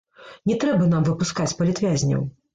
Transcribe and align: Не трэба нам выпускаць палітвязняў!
Не 0.51 0.55
трэба 0.63 0.87
нам 0.95 1.05
выпускаць 1.11 1.53
палітвязняў! 1.61 2.27